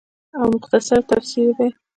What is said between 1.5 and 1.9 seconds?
دے